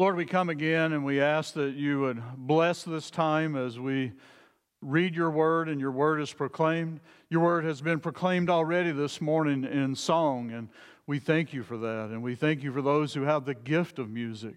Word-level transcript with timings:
Lord, 0.00 0.16
we 0.16 0.24
come 0.24 0.48
again 0.48 0.94
and 0.94 1.04
we 1.04 1.20
ask 1.20 1.52
that 1.52 1.74
you 1.74 2.00
would 2.00 2.22
bless 2.34 2.84
this 2.84 3.10
time 3.10 3.54
as 3.54 3.78
we 3.78 4.12
read 4.80 5.14
your 5.14 5.30
word 5.30 5.68
and 5.68 5.78
your 5.78 5.90
word 5.90 6.22
is 6.22 6.32
proclaimed. 6.32 7.00
Your 7.28 7.42
word 7.42 7.64
has 7.64 7.82
been 7.82 8.00
proclaimed 8.00 8.48
already 8.48 8.92
this 8.92 9.20
morning 9.20 9.62
in 9.62 9.94
song, 9.94 10.52
and 10.52 10.70
we 11.06 11.18
thank 11.18 11.52
you 11.52 11.62
for 11.62 11.76
that. 11.76 12.08
And 12.08 12.22
we 12.22 12.34
thank 12.34 12.62
you 12.62 12.72
for 12.72 12.80
those 12.80 13.12
who 13.12 13.24
have 13.24 13.44
the 13.44 13.52
gift 13.52 13.98
of 13.98 14.08
music. 14.08 14.54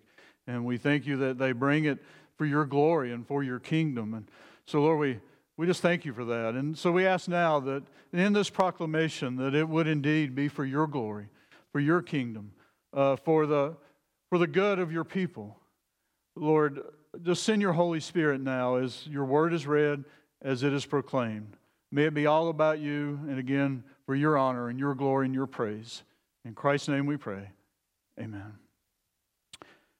And 0.47 0.63
we 0.63 0.77
thank 0.77 1.05
you 1.05 1.17
that 1.17 1.39
they 1.39 1.51
bring 1.51 1.83
it 1.83 1.99
for 2.37 2.45
your 2.45 2.63
glory 2.63 3.11
and 3.11 3.27
for 3.27 3.43
your 3.43 3.59
kingdom. 3.59 4.13
And 4.13 4.31
so, 4.65 4.81
Lord, 4.81 4.97
we, 4.97 5.19
we 5.57 5.67
just 5.67 5.81
thank 5.81 6.05
you 6.05 6.13
for 6.13 6.23
that. 6.23 6.53
And 6.53 6.77
so 6.77 6.89
we 6.89 7.05
ask 7.05 7.27
now 7.27 7.59
that 7.59 7.83
in 8.13 8.31
this 8.31 8.49
proclamation 8.49 9.35
that 9.35 9.53
it 9.53 9.67
would 9.67 9.87
indeed 9.87 10.35
be 10.35 10.47
for 10.47 10.63
your 10.63 10.87
glory, 10.87 11.27
for 11.73 11.81
your 11.81 12.01
kingdom, 12.01 12.53
uh, 12.93 13.17
for 13.17 13.45
the 13.45 13.75
for 14.33 14.39
the 14.39 14.47
good 14.47 14.79
of 14.79 14.91
your 14.91 15.03
people. 15.03 15.55
Lord, 16.35 16.81
just 17.21 17.43
send 17.43 17.61
your 17.61 17.73
Holy 17.73 17.99
Spirit 17.99 18.41
now 18.41 18.77
as 18.77 19.05
your 19.05 19.25
word 19.25 19.53
is 19.53 19.67
read, 19.67 20.05
as 20.41 20.63
it 20.63 20.73
is 20.73 20.87
proclaimed. 20.87 21.55
May 21.91 22.05
it 22.05 22.15
be 22.15 22.25
all 22.25 22.49
about 22.49 22.79
you, 22.79 23.19
and 23.29 23.37
again, 23.37 23.83
for 24.07 24.15
your 24.15 24.35
honor 24.35 24.69
and 24.69 24.79
your 24.79 24.95
glory 24.95 25.27
and 25.27 25.35
your 25.35 25.45
praise. 25.45 26.01
In 26.45 26.55
Christ's 26.55 26.87
name 26.87 27.05
we 27.05 27.15
pray. 27.15 27.47
Amen. 28.19 28.53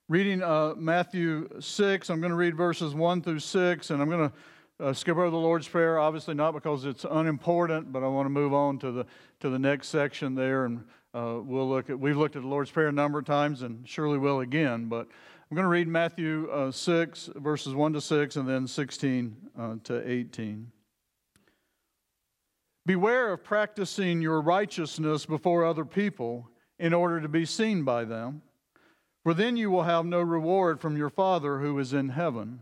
Reading 0.09 0.42
uh, 0.42 0.73
Matthew 0.78 1.48
6, 1.59 2.09
I'm 2.09 2.20
going 2.20 2.31
to 2.31 2.36
read 2.36 2.58
verses 2.58 2.95
1 2.95 3.22
through 3.22 3.38
6, 3.38 3.92
and 3.92 4.02
I'm 4.02 4.09
going 4.09 4.31
to 4.31 4.36
uh, 4.80 4.94
skip 4.94 5.18
over 5.18 5.30
the 5.30 5.38
Lord's 5.38 5.68
Prayer, 5.68 6.00
obviously 6.00 6.34
not 6.34 6.54
because 6.54 6.86
it's 6.86 7.05
unimportant, 7.09 7.91
but 7.91 8.04
I 8.04 8.08
want 8.08 8.26
to 8.26 8.31
move 8.31 8.54
on 8.54 8.80
to 8.80 8.91
the, 8.91 9.05
to 9.40 9.50
the 9.50 9.59
next 9.59 9.90
section 9.90 10.36
there 10.36 10.66
and 10.66 10.84
uh, 11.14 11.40
we'll 11.44 11.70
look 11.70 11.90
at, 11.90 12.00
we've 12.00 12.18
looked 12.18 12.36
at 12.36 12.41
the 12.41 12.48
Lord's 12.48 12.72
Prayer 12.72 12.88
a 12.88 12.91
number 12.91 13.20
of 13.20 13.26
times 13.26 13.62
and 13.62 13.88
surely 13.88 14.17
will 14.17 14.40
again, 14.40 14.86
but 14.86 15.08
I'm 15.54 15.55
going 15.55 15.66
to 15.66 15.70
read 15.70 15.88
Matthew 15.88 16.50
uh, 16.52 16.72
6, 16.72 17.30
verses 17.36 17.76
1 17.76 17.94
to 17.94 18.02
6, 18.02 18.36
and 18.38 18.50
then 18.50 18.66
16 18.66 19.38
uh, 19.59 19.75
to 19.83 20.09
18. 20.09 20.72
Beware 22.86 23.33
of 23.33 23.44
practicing 23.44 24.22
your 24.22 24.42
righteousness 24.42 25.28
before 25.28 25.64
other 25.64 25.86
people 25.86 26.50
in 26.80 26.94
order 26.94 27.22
to 27.22 27.30
be 27.30 27.45
seen 27.45 27.83
by 27.83 28.03
them, 28.03 28.42
for 29.23 29.33
then 29.33 29.55
you 29.55 29.70
will 29.70 29.83
have 29.83 30.05
no 30.05 30.22
reward 30.22 30.81
from 30.81 30.98
your 30.98 31.09
Father 31.09 31.59
who 31.59 31.78
is 31.78 31.94
in 31.94 32.09
heaven. 32.09 32.61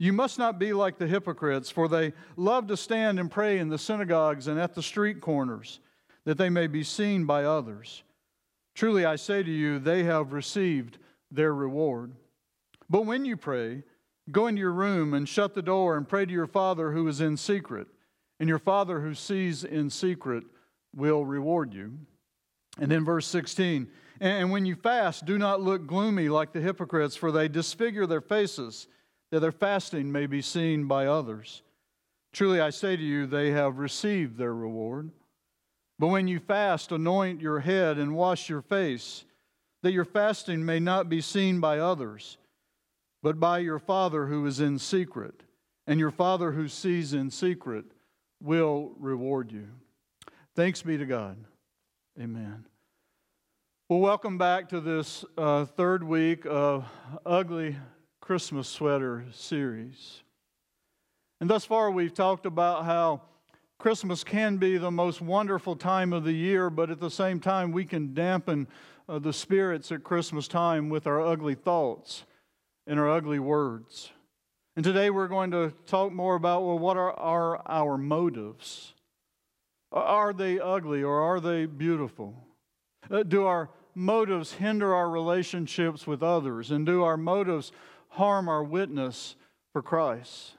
you 0.00 0.14
must 0.14 0.38
not 0.38 0.58
be 0.58 0.72
like 0.72 0.96
the 0.96 1.06
hypocrites, 1.06 1.68
for 1.68 1.86
they 1.86 2.14
love 2.34 2.66
to 2.68 2.76
stand 2.78 3.20
and 3.20 3.30
pray 3.30 3.58
in 3.58 3.68
the 3.68 3.76
synagogues 3.76 4.46
and 4.46 4.58
at 4.58 4.74
the 4.74 4.82
street 4.82 5.20
corners, 5.20 5.78
that 6.24 6.38
they 6.38 6.48
may 6.48 6.66
be 6.66 6.82
seen 6.82 7.26
by 7.26 7.44
others. 7.44 8.02
Truly 8.74 9.04
I 9.04 9.16
say 9.16 9.42
to 9.42 9.50
you, 9.50 9.78
they 9.78 10.04
have 10.04 10.32
received 10.32 10.96
their 11.30 11.52
reward. 11.52 12.14
But 12.88 13.04
when 13.04 13.26
you 13.26 13.36
pray, 13.36 13.82
go 14.30 14.46
into 14.46 14.60
your 14.60 14.72
room 14.72 15.12
and 15.12 15.28
shut 15.28 15.54
the 15.54 15.60
door 15.60 15.98
and 15.98 16.08
pray 16.08 16.24
to 16.24 16.32
your 16.32 16.46
Father 16.46 16.92
who 16.92 17.06
is 17.06 17.20
in 17.20 17.36
secret, 17.36 17.86
and 18.40 18.48
your 18.48 18.58
Father 18.58 19.00
who 19.00 19.12
sees 19.12 19.64
in 19.64 19.90
secret 19.90 20.44
will 20.96 21.26
reward 21.26 21.74
you. 21.74 21.98
And 22.78 22.90
then 22.90 23.04
verse 23.04 23.26
16, 23.26 23.86
and 24.18 24.50
when 24.50 24.64
you 24.64 24.76
fast, 24.76 25.26
do 25.26 25.36
not 25.36 25.60
look 25.60 25.86
gloomy 25.86 26.30
like 26.30 26.54
the 26.54 26.60
hypocrites, 26.62 27.16
for 27.16 27.30
they 27.30 27.48
disfigure 27.48 28.06
their 28.06 28.22
faces, 28.22 28.86
that 29.30 29.40
their 29.40 29.52
fasting 29.52 30.10
may 30.10 30.26
be 30.26 30.42
seen 30.42 30.86
by 30.86 31.06
others. 31.06 31.62
Truly 32.32 32.60
I 32.60 32.70
say 32.70 32.96
to 32.96 33.02
you, 33.02 33.26
they 33.26 33.50
have 33.50 33.78
received 33.78 34.36
their 34.36 34.54
reward. 34.54 35.10
But 35.98 36.08
when 36.08 36.28
you 36.28 36.38
fast, 36.38 36.92
anoint 36.92 37.40
your 37.40 37.60
head 37.60 37.98
and 37.98 38.14
wash 38.14 38.48
your 38.48 38.62
face, 38.62 39.24
that 39.82 39.92
your 39.92 40.04
fasting 40.04 40.64
may 40.64 40.80
not 40.80 41.08
be 41.08 41.20
seen 41.20 41.60
by 41.60 41.78
others, 41.78 42.38
but 43.22 43.38
by 43.38 43.58
your 43.58 43.78
Father 43.78 44.26
who 44.26 44.46
is 44.46 44.60
in 44.60 44.78
secret. 44.78 45.42
And 45.86 45.98
your 45.98 46.10
Father 46.10 46.52
who 46.52 46.68
sees 46.68 47.12
in 47.12 47.30
secret 47.30 47.84
will 48.40 48.92
reward 48.98 49.50
you. 49.52 49.68
Thanks 50.54 50.82
be 50.82 50.96
to 50.96 51.06
God. 51.06 51.36
Amen. 52.20 52.64
Well, 53.88 53.98
welcome 53.98 54.38
back 54.38 54.68
to 54.68 54.80
this 54.80 55.24
uh, 55.36 55.64
third 55.64 56.04
week 56.04 56.46
of 56.46 56.86
Ugly 57.26 57.76
Christmas 58.30 58.68
Sweater 58.68 59.24
series. 59.32 60.22
And 61.40 61.50
thus 61.50 61.64
far, 61.64 61.90
we've 61.90 62.14
talked 62.14 62.46
about 62.46 62.84
how 62.84 63.22
Christmas 63.76 64.22
can 64.22 64.56
be 64.56 64.78
the 64.78 64.92
most 64.92 65.20
wonderful 65.20 65.74
time 65.74 66.12
of 66.12 66.22
the 66.22 66.30
year, 66.30 66.70
but 66.70 66.90
at 66.90 67.00
the 67.00 67.10
same 67.10 67.40
time, 67.40 67.72
we 67.72 67.84
can 67.84 68.14
dampen 68.14 68.68
uh, 69.08 69.18
the 69.18 69.32
spirits 69.32 69.90
at 69.90 70.04
Christmas 70.04 70.46
time 70.46 70.90
with 70.90 71.08
our 71.08 71.20
ugly 71.20 71.56
thoughts 71.56 72.22
and 72.86 73.00
our 73.00 73.10
ugly 73.10 73.40
words. 73.40 74.12
And 74.76 74.84
today 74.84 75.10
we're 75.10 75.26
going 75.26 75.50
to 75.50 75.72
talk 75.86 76.12
more 76.12 76.36
about 76.36 76.62
well, 76.62 76.78
what 76.78 76.96
are, 76.96 77.12
are 77.14 77.60
our 77.68 77.98
motives? 77.98 78.94
Are 79.90 80.32
they 80.32 80.60
ugly 80.60 81.02
or 81.02 81.20
are 81.20 81.40
they 81.40 81.66
beautiful? 81.66 82.36
Uh, 83.10 83.24
do 83.24 83.46
our 83.46 83.70
motives 83.96 84.52
hinder 84.52 84.94
our 84.94 85.10
relationships 85.10 86.06
with 86.06 86.22
others? 86.22 86.70
And 86.70 86.86
do 86.86 87.02
our 87.02 87.16
motives 87.16 87.72
harm 88.10 88.48
our 88.48 88.62
witness 88.62 89.36
for 89.72 89.82
Christ? 89.82 90.52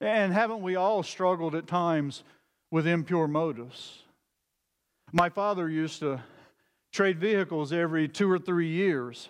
And 0.00 0.32
haven't 0.32 0.62
we 0.62 0.76
all 0.76 1.02
struggled 1.02 1.54
at 1.54 1.66
times 1.66 2.24
with 2.72 2.86
impure 2.86 3.28
motives. 3.28 4.02
My 5.12 5.28
father 5.28 5.68
used 5.68 6.00
to 6.00 6.22
trade 6.90 7.20
vehicles 7.20 7.72
every 7.72 8.08
two 8.08 8.30
or 8.30 8.38
three 8.38 8.68
years. 8.68 9.28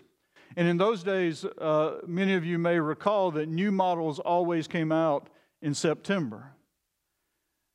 And 0.56 0.68
in 0.68 0.76
those 0.76 1.02
days, 1.02 1.44
uh, 1.44 1.98
many 2.06 2.34
of 2.34 2.44
you 2.44 2.58
may 2.58 2.78
recall 2.78 3.32
that 3.32 3.48
new 3.48 3.72
models 3.72 4.20
always 4.20 4.68
came 4.68 4.92
out 4.92 5.28
in 5.60 5.74
September. 5.74 6.52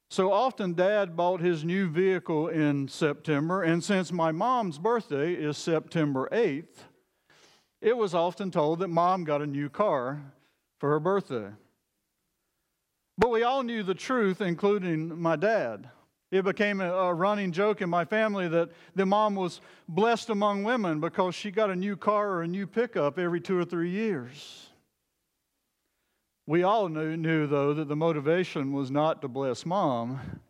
So 0.09 0.31
often, 0.31 0.73
dad 0.73 1.17
bought 1.17 1.41
his 1.41 1.65
new 1.65 1.89
vehicle 1.89 2.47
in 2.47 2.87
September, 2.87 3.61
and 3.63 3.83
since 3.83 4.09
my 4.09 4.31
mom's 4.31 4.77
birthday 4.77 5.33
is 5.33 5.57
September 5.57 6.29
8th, 6.31 6.85
it 7.87 7.97
was 7.97 8.13
often 8.13 8.51
told 8.51 8.79
that 8.79 8.89
mom 8.89 9.23
got 9.23 9.41
a 9.41 9.47
new 9.47 9.69
car 9.69 10.21
for 10.79 10.89
her 10.89 10.99
birthday. 10.99 11.49
But 13.17 13.29
we 13.29 13.43
all 13.43 13.63
knew 13.63 13.81
the 13.81 13.95
truth, 13.95 14.41
including 14.41 15.19
my 15.19 15.37
dad. 15.37 15.89
It 16.29 16.43
became 16.43 16.81
a, 16.81 17.13
running 17.13 17.53
joke 17.53 17.81
in 17.81 17.89
my 17.89 18.03
family 18.03 18.49
that 18.49 18.71
the 18.93 19.05
mom 19.05 19.35
was 19.35 19.61
blessed 19.87 20.29
among 20.29 20.65
women 20.65 20.99
because 20.99 21.33
she 21.33 21.49
got 21.49 21.69
a 21.69 21.75
new 21.75 21.95
car 21.95 22.29
or 22.31 22.43
a 22.43 22.47
new 22.47 22.67
pickup 22.67 23.17
every 23.17 23.39
two 23.39 23.57
or 23.57 23.63
three 23.63 23.89
years. 23.89 24.69
We 26.45 26.63
all 26.63 26.89
knew, 26.89 27.15
knew, 27.15 27.47
though, 27.47 27.73
that 27.73 27.87
the 27.87 27.95
motivation 27.95 28.73
was 28.73 28.91
not 28.91 29.21
to 29.21 29.29
bless 29.29 29.65
mom, 29.65 30.41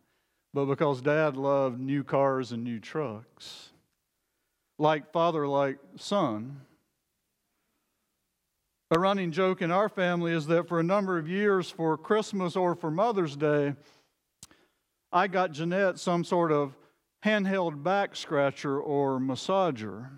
but 0.52 0.66
because 0.66 1.00
dad 1.00 1.36
loved 1.36 1.78
new 1.78 2.02
cars 2.02 2.50
and 2.50 2.64
new 2.64 2.80
trucks. 2.80 3.70
Like 4.78 5.12
father, 5.12 5.46
like 5.46 5.78
son. 5.96 6.62
A 8.90 8.98
running 8.98 9.32
joke 9.32 9.60
in 9.60 9.70
our 9.70 9.88
family 9.88 10.32
is 10.32 10.46
that 10.46 10.66
for 10.66 10.80
a 10.80 10.84
number 10.84 11.18
of 11.18 11.28
years, 11.28 11.70
for 11.70 11.98
Christmas 11.98 12.56
or 12.56 12.74
for 12.74 12.90
Mother's 12.90 13.36
Day, 13.36 13.74
I 15.12 15.26
got 15.26 15.52
Jeanette 15.52 15.98
some 15.98 16.24
sort 16.24 16.52
of 16.52 16.74
handheld 17.24 17.82
back 17.82 18.16
scratcher 18.16 18.80
or 18.80 19.18
massager 19.18 20.08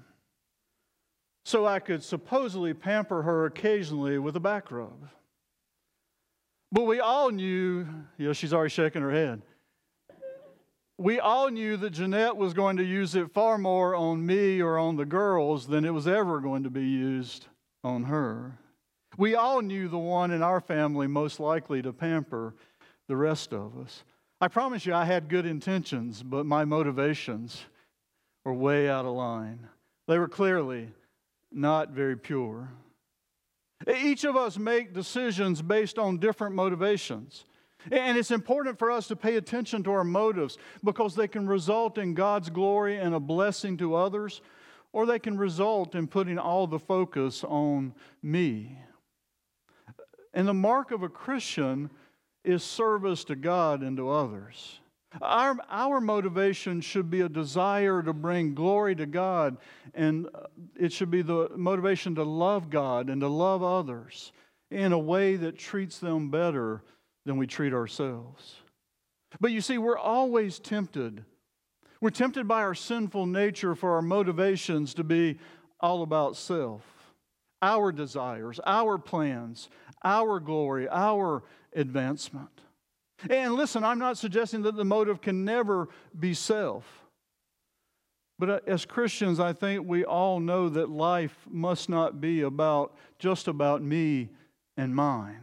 so 1.45 1.67
I 1.67 1.81
could 1.81 2.05
supposedly 2.05 2.75
pamper 2.75 3.23
her 3.23 3.47
occasionally 3.47 4.19
with 4.19 4.37
a 4.37 4.41
back 4.41 4.71
rub. 4.71 5.09
But 6.71 6.85
we 6.85 7.01
all 7.01 7.31
knew, 7.31 7.89
you 8.19 8.27
know, 8.29 8.33
she's 8.33 8.55
already 8.55 8.71
shaking 8.71 9.03
her 9.03 9.11
head. 9.11 9.43
We 10.97 11.19
all 11.19 11.49
knew 11.49 11.77
that 11.79 11.91
Jeanette 11.91 12.37
was 12.37 12.55
going 12.55 12.77
to 12.77 12.85
use 12.85 13.17
it 13.17 13.33
far 13.33 13.59
more 13.59 13.97
on 13.97 14.25
me 14.25 14.61
or 14.61 14.79
on 14.79 14.97
the 14.97 15.07
girls 15.07 15.67
than 15.67 15.85
it 15.85 15.93
was 15.93 16.07
ever 16.07 16.41
going 16.41 16.63
to 16.63 16.71
be 16.71 16.87
used 16.87 17.47
on 17.83 18.05
her. 18.05 18.60
We 19.17 19.35
all 19.35 19.61
knew 19.61 19.89
the 19.89 19.99
one 19.99 20.31
in 20.31 20.43
our 20.43 20.61
family 20.61 21.07
most 21.07 21.41
likely 21.41 21.83
to 21.83 21.93
pamper 21.93 22.55
the 23.09 23.17
rest 23.17 23.53
of 23.53 23.79
us. 23.79 24.05
I 24.41 24.49
promise 24.49 24.87
you, 24.87 24.95
I 24.95 25.05
had 25.05 25.29
good 25.29 25.47
intentions, 25.47 26.23
but 26.23 26.47
my 26.47 26.65
motivations 26.65 27.63
were 28.45 28.55
way 28.55 28.89
out 28.89 29.05
of 29.05 29.15
line. 29.15 29.69
They 30.09 30.19
were 30.19 30.29
clearly 30.29 30.89
not 31.53 31.91
very 31.91 32.17
pure. 32.17 32.71
Each 33.93 34.25
of 34.25 34.37
us 34.37 34.59
make 34.59 34.95
decisions 34.95 35.61
based 35.63 35.99
on 35.99 36.19
different 36.19 36.55
motivations. 36.55 37.45
And 37.91 38.19
it's 38.19 38.31
important 38.31 38.79
for 38.79 38.91
us 38.91 39.09
to 39.09 39.17
pay 39.17 39.37
attention 39.37 39.83
to 39.85 39.93
our 39.93 40.05
motives 40.05 40.59
because 40.85 41.15
they 41.15 41.29
can 41.29 41.47
result 41.47 41.97
in 41.97 42.15
God's 42.15 42.51
glory 42.51 42.99
and 42.99 43.15
a 43.15 43.21
blessing 43.21 43.77
to 43.79 43.95
others, 43.95 44.43
or 44.93 45.07
they 45.07 45.19
can 45.19 45.39
result 45.39 45.95
in 45.95 46.07
putting 46.07 46.39
all 46.39 46.67
the 46.67 46.79
focus 46.79 47.43
on 47.45 47.95
me. 48.23 48.79
And 50.33 50.47
the 50.47 50.55
mark 50.55 50.91
of 50.91 51.03
a 51.03 51.09
Christian 51.09 51.91
is 52.45 52.63
service 52.63 53.25
to 53.25 53.37
God 53.37 53.83
and 53.83 53.97
to 53.97 54.11
others. 54.11 54.81
Our, 55.21 55.57
our 55.69 56.01
motivation 56.01 56.81
should 56.81 57.11
be 57.11 57.23
a 57.23 57.29
desire 57.29 58.01
to 58.03 58.13
bring 58.13 58.55
glory 58.55 58.95
to 58.95 59.07
God, 59.07 59.57
and 59.93 60.29
uh, 60.33 60.47
it 60.79 60.93
should 60.93 61.11
be 61.11 61.23
the 61.23 61.51
motivation 61.57 62.15
to 62.15 62.23
love 62.23 62.71
God 62.71 63.11
and 63.11 63.21
to 63.21 63.27
love 63.27 63.63
others 63.63 64.31
in 64.71 64.93
a 64.93 64.99
way 64.99 65.35
that 65.35 65.59
treats 65.59 65.99
them 65.99 66.31
better 66.31 66.85
than 67.27 67.37
we 67.37 67.49
treat 67.49 67.73
ourselves. 67.73 68.57
But 69.41 69.51
you 69.51 69.61
see, 69.61 69.79
we're 69.79 69.99
always 69.99 70.61
tempted. 70.61 71.25
We're 72.01 72.11
tempted 72.11 72.47
by 72.47 72.63
our 72.63 72.75
sinful 72.75 73.27
nature 73.27 73.75
for 73.75 73.95
our 73.97 74.03
motivations 74.03 74.95
to 74.95 75.05
be 75.05 75.39
all 75.81 76.03
about 76.03 76.37
self, 76.37 76.83
our 77.63 77.91
desires, 77.91 78.61
our 78.65 78.97
plans, 78.97 79.69
our 80.05 80.41
glory, 80.41 80.89
our 80.89 81.43
advancement. 81.75 82.51
And 83.29 83.55
listen, 83.55 83.85
I'm 83.85 83.99
not 83.99 84.17
suggesting 84.17 84.63
that 84.63 84.77
the 84.77 84.85
motive 84.85 85.21
can 85.21 85.45
never 85.45 85.89
be 86.19 86.33
self. 86.35 86.85
But 88.39 88.51
uh, 88.51 88.61
as 88.67 88.87
Christians, 88.87 89.39
I 89.39 89.53
think 89.53 89.87
we 89.87 90.05
all 90.05 90.41
know 90.41 90.71
that 90.71 90.89
life 90.89 91.37
must 91.51 91.91
not 91.91 92.21
be 92.21 92.41
about 92.41 92.97
just 93.19 93.49
about 93.49 93.83
me 93.83 94.31
and 94.79 94.95
mine. 94.95 95.43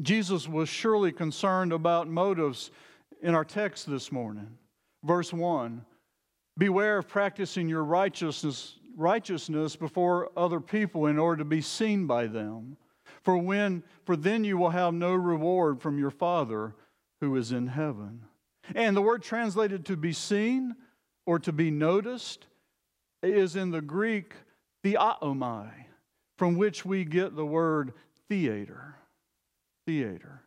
Jesus 0.00 0.48
was 0.48 0.68
surely 0.68 1.12
concerned 1.12 1.72
about 1.72 2.08
motives 2.08 2.72
in 3.20 3.34
our 3.34 3.44
text 3.44 3.88
this 3.88 4.10
morning. 4.10 4.48
Verse 5.04 5.32
1 5.32 5.84
Beware 6.58 6.98
of 6.98 7.08
practicing 7.08 7.68
your 7.68 7.84
righteousness, 7.84 8.76
righteousness 8.96 9.76
before 9.76 10.30
other 10.36 10.60
people 10.60 11.06
in 11.06 11.18
order 11.18 11.38
to 11.38 11.44
be 11.44 11.60
seen 11.60 12.06
by 12.06 12.26
them. 12.26 12.76
For, 13.22 13.36
when, 13.36 13.82
for 14.04 14.16
then 14.16 14.44
you 14.44 14.56
will 14.58 14.70
have 14.70 14.94
no 14.94 15.14
reward 15.14 15.80
from 15.80 15.98
your 15.98 16.10
Father 16.10 16.74
who 17.20 17.36
is 17.36 17.52
in 17.52 17.68
heaven. 17.68 18.24
And 18.74 18.96
the 18.96 19.02
word 19.02 19.22
translated 19.22 19.84
to 19.86 19.96
be 19.96 20.12
seen 20.12 20.74
or 21.26 21.38
to 21.40 21.52
be 21.52 21.70
noticed 21.70 22.46
is 23.22 23.54
in 23.54 23.70
the 23.70 23.80
Greek 23.80 24.34
theaomai, 24.84 25.70
from 26.36 26.56
which 26.56 26.84
we 26.84 27.04
get 27.04 27.36
the 27.36 27.46
word 27.46 27.92
theater 28.28 28.96
theater. 29.86 30.42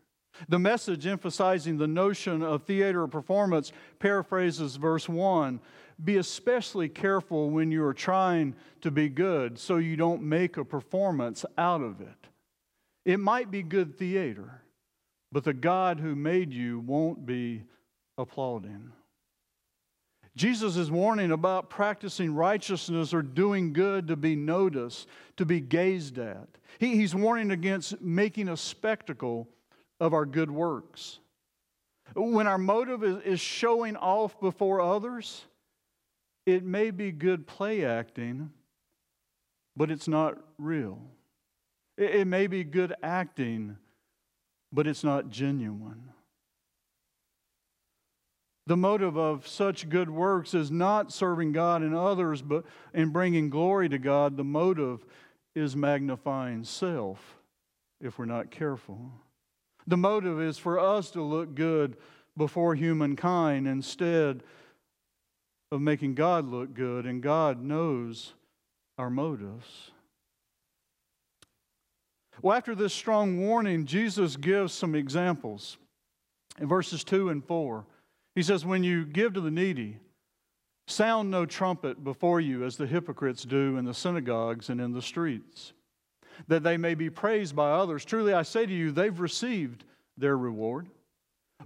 The 0.50 0.60
message 0.60 1.08
emphasizing 1.08 1.78
the 1.78 1.88
notion 1.88 2.42
of 2.42 2.64
theater 2.64 3.04
or 3.04 3.08
performance 3.08 3.72
paraphrases 4.00 4.76
verse 4.76 5.08
1 5.08 5.60
Be 6.04 6.18
especially 6.18 6.90
careful 6.90 7.50
when 7.50 7.72
you 7.72 7.84
are 7.84 7.94
trying 7.94 8.56
to 8.82 8.92
be 8.92 9.10
good 9.10 9.58
so 9.58 9.78
you 9.78 9.96
don't 9.96 10.24
make 10.24 10.58
a 10.58 10.66
performance 10.66 11.46
out 11.58 11.82
of 11.82 12.02
it. 12.02 12.28
It 13.06 13.20
might 13.20 13.52
be 13.52 13.64
good 13.64 13.98
theater, 13.98 14.62
but 15.32 15.44
the 15.44 15.54
God 15.54 16.00
who 16.00 16.16
made 16.16 16.54
you 16.54 16.80
won't 16.80 17.26
be 17.26 17.64
applauding. 18.18 18.92
Jesus 20.36 20.76
is 20.76 20.92
warning 20.92 21.32
about 21.32 21.70
practicing 21.70 22.36
righteousness 22.36 23.14
or 23.14 23.22
doing 23.22 23.72
good 23.72 24.08
to 24.10 24.18
be 24.18 24.36
noticed, 24.36 25.08
to 25.38 25.46
be 25.46 25.62
gazed 25.62 26.18
at. 26.18 26.50
He, 26.78 26.98
he's 26.98 27.16
warning 27.16 27.52
against 27.52 28.02
making 28.02 28.50
a 28.50 28.58
spectacle 28.58 29.48
of 30.00 30.14
our 30.14 30.26
good 30.26 30.52
works. 30.52 31.20
When 32.16 32.48
our 32.48 32.58
motive 32.58 33.04
is, 33.04 33.24
is 33.24 33.40
showing 33.40 33.96
off 33.96 34.40
before 34.40 34.82
others, 34.82 35.46
it 36.46 36.64
may 36.64 36.92
be 36.92 37.12
good 37.12 37.48
play 37.48 37.84
acting, 37.84 38.52
but 39.76 39.90
it's 39.90 40.08
not 40.08 40.38
real. 40.58 41.00
It, 41.98 42.16
it 42.16 42.28
may 42.28 42.48
be 42.48 42.64
good 42.64 42.94
acting, 43.02 43.78
but 44.72 44.88
it's 44.88 45.04
not 45.04 45.30
genuine. 45.30 46.10
The 48.68 48.78
motive 48.78 49.16
of 49.16 49.48
such 49.48 49.90
good 49.90 50.10
works 50.10 50.54
is 50.54 50.72
not 50.72 51.12
serving 51.12 51.52
God 51.52 51.84
and 51.84 51.96
others, 51.96 52.42
but 52.42 52.66
in 52.94 53.10
bringing 53.10 53.50
glory 53.50 53.90
to 53.90 54.00
God. 54.00 54.38
The 54.38 54.44
motive 54.44 55.06
is 55.56 55.76
magnifying 55.76 56.64
self 56.64 57.38
if 58.02 58.18
we're 58.18 58.26
not 58.26 58.50
careful. 58.50 59.12
The 59.88 59.98
motive 59.98 60.42
is 60.42 60.58
for 60.58 60.80
us 60.80 61.12
to 61.12 61.22
look 61.22 61.56
good 61.56 61.98
before 62.38 62.76
humankind 62.76 63.68
instead 63.68 64.44
of 65.72 65.82
making 65.82 66.16
God 66.16 66.48
look 66.48 66.74
good, 66.74 67.06
and 67.06 67.22
God 67.22 67.64
knows 67.64 68.34
our 68.98 69.10
motives. 69.10 69.92
Well, 72.42 72.58
after 72.58 72.76
this 72.76 72.94
strong 72.94 73.40
warning, 73.40 73.86
Jesus 73.86 74.36
gives 74.36 74.74
some 74.74 74.96
examples 74.96 75.78
in 76.60 76.68
verses 76.68 77.04
2 77.04 77.30
and 77.30 77.44
4. 77.46 77.86
He 78.36 78.44
says, 78.44 78.66
When 78.66 78.84
you 78.84 79.06
give 79.06 79.34
to 79.34 79.42
the 79.42 79.52
needy, 79.52 79.98
sound 80.88 81.32
no 81.32 81.46
trumpet 81.46 82.04
before 82.04 82.42
you 82.42 82.64
as 82.64 82.78
the 82.78 82.88
hypocrites 82.88 83.44
do 83.44 83.78
in 83.78 83.86
the 83.86 83.94
synagogues 83.94 84.70
and 84.70 84.82
in 84.82 84.92
the 84.92 85.02
streets, 85.02 85.74
that 86.48 86.64
they 86.64 86.78
may 86.78 86.96
be 86.96 87.10
praised 87.10 87.56
by 87.56 87.72
others. 87.72 88.06
Truly, 88.06 88.34
I 88.34 88.44
say 88.44 88.66
to 88.66 88.74
you, 88.74 88.92
they've 88.92 89.20
received 89.20 89.84
their 90.18 90.38
reward. 90.38 90.88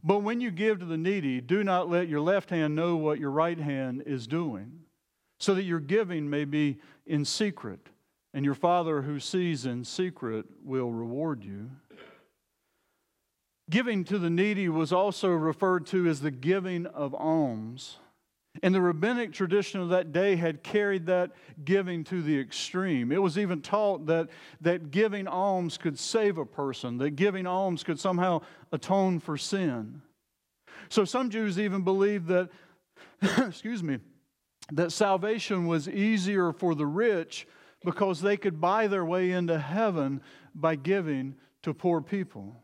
But 0.03 0.19
when 0.19 0.39
you 0.39 0.51
give 0.51 0.79
to 0.79 0.85
the 0.85 0.97
needy, 0.97 1.41
do 1.41 1.63
not 1.63 1.89
let 1.89 2.07
your 2.07 2.21
left 2.21 2.49
hand 2.49 2.75
know 2.75 2.95
what 2.95 3.19
your 3.19 3.31
right 3.31 3.59
hand 3.59 4.03
is 4.05 4.27
doing, 4.27 4.81
so 5.39 5.55
that 5.55 5.63
your 5.63 5.79
giving 5.79 6.29
may 6.29 6.45
be 6.45 6.77
in 7.05 7.25
secret, 7.25 7.89
and 8.33 8.45
your 8.45 8.55
Father 8.55 9.01
who 9.01 9.19
sees 9.19 9.65
in 9.65 9.83
secret 9.83 10.45
will 10.63 10.91
reward 10.91 11.43
you. 11.43 11.71
Giving 13.69 14.03
to 14.05 14.17
the 14.17 14.29
needy 14.29 14.69
was 14.69 14.91
also 14.91 15.29
referred 15.29 15.85
to 15.87 16.07
as 16.07 16.21
the 16.21 16.31
giving 16.31 16.85
of 16.87 17.13
alms. 17.13 17.97
And 18.63 18.73
the 18.73 18.81
rabbinic 18.81 19.31
tradition 19.31 19.79
of 19.79 19.89
that 19.89 20.11
day 20.11 20.35
had 20.35 20.63
carried 20.63 21.05
that 21.05 21.31
giving 21.63 22.03
to 22.05 22.21
the 22.21 22.39
extreme. 22.39 23.11
It 23.11 23.21
was 23.21 23.37
even 23.37 23.61
taught 23.61 24.07
that, 24.07 24.29
that 24.61 24.91
giving 24.91 25.27
alms 25.27 25.77
could 25.77 25.99
save 25.99 26.37
a 26.37 26.45
person, 26.45 26.97
that 26.97 27.11
giving 27.11 27.45
alms 27.45 27.83
could 27.83 27.99
somehow 27.99 28.41
atone 28.71 29.19
for 29.19 29.37
sin. 29.37 30.01
So 30.89 31.05
some 31.05 31.29
Jews 31.29 31.59
even 31.59 31.83
believed 31.83 32.27
that, 32.27 32.49
excuse 33.37 33.83
me, 33.83 33.99
that 34.71 34.91
salvation 34.91 35.67
was 35.67 35.87
easier 35.87 36.51
for 36.51 36.75
the 36.75 36.87
rich 36.87 37.47
because 37.85 38.21
they 38.21 38.35
could 38.35 38.59
buy 38.59 38.87
their 38.87 39.05
way 39.05 39.31
into 39.31 39.59
heaven 39.59 40.21
by 40.53 40.75
giving 40.75 41.35
to 41.63 41.73
poor 41.73 42.01
people. 42.01 42.61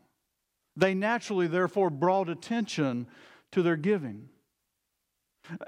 They 0.76 0.94
naturally, 0.94 1.46
therefore, 1.46 1.90
brought 1.90 2.28
attention 2.28 3.06
to 3.52 3.62
their 3.62 3.76
giving. 3.76 4.28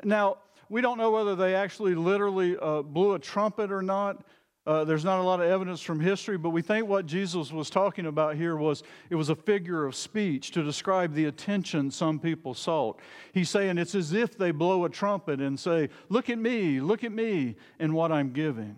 Now, 0.04 0.38
we 0.68 0.80
don't 0.80 0.98
know 0.98 1.10
whether 1.10 1.34
they 1.34 1.54
actually 1.54 1.94
literally 1.94 2.56
uh, 2.60 2.82
blew 2.82 3.14
a 3.14 3.18
trumpet 3.18 3.72
or 3.72 3.82
not. 3.82 4.22
Uh, 4.66 4.84
there's 4.84 5.04
not 5.04 5.18
a 5.18 5.22
lot 5.22 5.40
of 5.40 5.46
evidence 5.46 5.80
from 5.80 5.98
history, 5.98 6.36
but 6.36 6.50
we 6.50 6.60
think 6.60 6.86
what 6.86 7.06
Jesus 7.06 7.50
was 7.50 7.70
talking 7.70 8.04
about 8.04 8.36
here 8.36 8.54
was 8.54 8.82
it 9.08 9.14
was 9.14 9.30
a 9.30 9.34
figure 9.34 9.86
of 9.86 9.94
speech 9.94 10.50
to 10.50 10.62
describe 10.62 11.14
the 11.14 11.24
attention 11.24 11.90
some 11.90 12.18
people 12.18 12.52
sought. 12.52 13.00
He's 13.32 13.48
saying 13.48 13.78
it's 13.78 13.94
as 13.94 14.12
if 14.12 14.36
they 14.36 14.50
blow 14.50 14.84
a 14.84 14.90
trumpet 14.90 15.40
and 15.40 15.58
say, 15.58 15.88
Look 16.10 16.28
at 16.28 16.38
me, 16.38 16.80
look 16.80 17.02
at 17.02 17.12
me, 17.12 17.56
and 17.78 17.94
what 17.94 18.12
I'm 18.12 18.32
giving. 18.32 18.76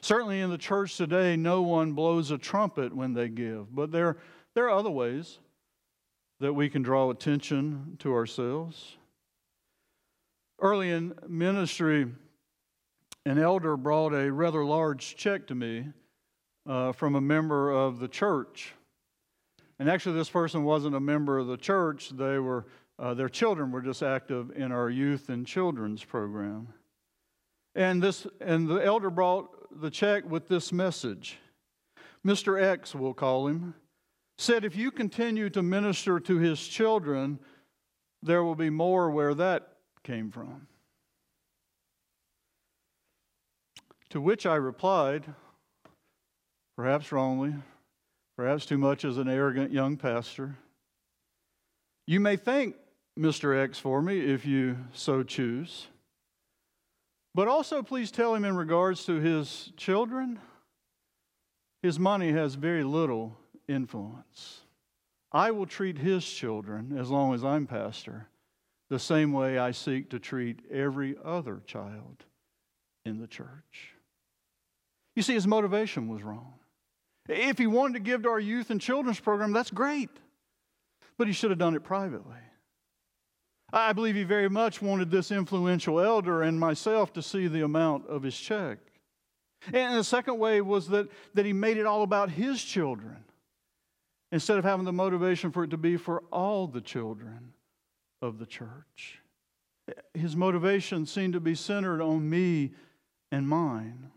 Certainly 0.00 0.40
in 0.40 0.48
the 0.48 0.56
church 0.56 0.96
today, 0.96 1.36
no 1.36 1.60
one 1.60 1.92
blows 1.92 2.30
a 2.30 2.38
trumpet 2.38 2.96
when 2.96 3.12
they 3.12 3.28
give, 3.28 3.74
but 3.74 3.92
there 3.92 4.16
there 4.54 4.64
are 4.64 4.78
other 4.78 4.90
ways 4.90 5.40
that 6.40 6.54
we 6.54 6.70
can 6.70 6.82
draw 6.82 7.10
attention 7.10 7.96
to 7.98 8.14
ourselves. 8.14 8.96
Early 10.62 10.90
in 10.90 11.14
ministry, 11.26 12.06
an 13.24 13.38
elder 13.38 13.78
brought 13.78 14.12
a 14.12 14.30
rather 14.30 14.62
large 14.62 15.16
check 15.16 15.46
to 15.46 15.54
me 15.54 15.86
uh, 16.68 16.92
from 16.92 17.14
a 17.14 17.20
member 17.20 17.70
of 17.70 17.98
the 17.98 18.08
church. 18.08 18.74
And 19.78 19.88
actually, 19.88 20.16
this 20.16 20.28
person 20.28 20.64
wasn't 20.64 20.94
a 20.94 21.00
member 21.00 21.38
of 21.38 21.46
the 21.46 21.56
church. 21.56 22.10
They 22.10 22.38
were, 22.38 22.66
uh, 22.98 23.14
their 23.14 23.30
children 23.30 23.72
were 23.72 23.80
just 23.80 24.02
active 24.02 24.50
in 24.54 24.70
our 24.70 24.90
youth 24.90 25.30
and 25.30 25.46
children's 25.46 26.04
program. 26.04 26.74
And, 27.74 28.02
this, 28.02 28.26
and 28.38 28.68
the 28.68 28.84
elder 28.84 29.08
brought 29.08 29.80
the 29.80 29.90
check 29.90 30.28
with 30.28 30.48
this 30.48 30.72
message 30.72 31.38
Mr. 32.26 32.62
X, 32.62 32.94
we'll 32.94 33.14
call 33.14 33.46
him, 33.46 33.74
said, 34.36 34.62
If 34.62 34.76
you 34.76 34.90
continue 34.90 35.48
to 35.48 35.62
minister 35.62 36.20
to 36.20 36.36
his 36.36 36.60
children, 36.60 37.38
there 38.22 38.44
will 38.44 38.54
be 38.54 38.68
more 38.68 39.10
where 39.10 39.32
that 39.32 39.69
came 40.02 40.30
from. 40.30 40.66
To 44.10 44.20
which 44.20 44.44
I 44.46 44.56
replied, 44.56 45.24
perhaps 46.76 47.12
wrongly, 47.12 47.54
perhaps 48.36 48.66
too 48.66 48.78
much 48.78 49.04
as 49.04 49.18
an 49.18 49.28
arrogant 49.28 49.72
young 49.72 49.96
pastor, 49.96 50.56
You 52.06 52.18
may 52.18 52.36
thank 52.36 52.74
Mr. 53.16 53.56
X 53.56 53.78
for 53.78 54.02
me 54.02 54.18
if 54.18 54.44
you 54.44 54.78
so 54.92 55.22
choose. 55.22 55.86
But 57.34 57.46
also, 57.46 57.82
please 57.82 58.10
tell 58.10 58.34
him 58.34 58.44
in 58.44 58.56
regards 58.56 59.04
to 59.04 59.20
his 59.20 59.72
children, 59.76 60.40
his 61.82 62.00
money 62.00 62.32
has 62.32 62.54
very 62.56 62.82
little 62.82 63.36
influence. 63.68 64.62
I 65.30 65.52
will 65.52 65.66
treat 65.66 65.98
his 65.98 66.28
children, 66.28 66.98
as 66.98 67.10
long 67.10 67.32
as 67.34 67.44
I'm 67.44 67.68
pastor, 67.68 68.26
the 68.90 68.98
same 68.98 69.32
way 69.32 69.56
I 69.56 69.70
seek 69.70 70.10
to 70.10 70.18
treat 70.18 70.60
every 70.70 71.16
other 71.24 71.62
child 71.64 72.24
in 73.06 73.18
the 73.18 73.28
church. 73.28 73.94
You 75.14 75.22
see, 75.22 75.34
his 75.34 75.46
motivation 75.46 76.08
was 76.08 76.22
wrong. 76.22 76.54
If 77.28 77.58
he 77.58 77.68
wanted 77.68 77.94
to 77.94 78.00
give 78.00 78.24
to 78.24 78.28
our 78.28 78.40
youth 78.40 78.70
and 78.70 78.80
children's 78.80 79.20
program, 79.20 79.52
that's 79.52 79.70
great. 79.70 80.10
But 81.16 81.28
he 81.28 81.32
should 81.32 81.50
have 81.50 81.58
done 81.58 81.76
it 81.76 81.84
privately. 81.84 82.36
I 83.72 83.92
believe 83.92 84.16
he 84.16 84.24
very 84.24 84.50
much 84.50 84.82
wanted 84.82 85.10
this 85.10 85.30
influential 85.30 86.00
elder 86.00 86.42
and 86.42 86.58
myself 86.58 87.12
to 87.12 87.22
see 87.22 87.46
the 87.46 87.64
amount 87.64 88.08
of 88.08 88.24
his 88.24 88.36
check. 88.36 88.78
And 89.72 89.96
the 89.96 90.04
second 90.04 90.38
way 90.38 90.60
was 90.60 90.88
that, 90.88 91.08
that 91.34 91.46
he 91.46 91.52
made 91.52 91.76
it 91.76 91.86
all 91.86 92.02
about 92.02 92.30
his 92.30 92.62
children 92.62 93.18
instead 94.32 94.58
of 94.58 94.64
having 94.64 94.86
the 94.86 94.92
motivation 94.92 95.52
for 95.52 95.62
it 95.62 95.70
to 95.70 95.76
be 95.76 95.96
for 95.96 96.24
all 96.32 96.66
the 96.66 96.80
children 96.80 97.52
of 98.22 98.38
the 98.38 98.46
church. 98.46 99.20
His 100.14 100.36
motivation 100.36 101.06
seemed 101.06 101.32
to 101.32 101.40
be 101.40 101.54
centered 101.54 102.00
on 102.00 102.28
me 102.28 102.72
and 103.32 103.48
mine. 103.48 104.10